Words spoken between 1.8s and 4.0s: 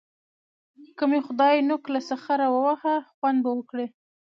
له سخره وواهه؛ خوند به وکړي.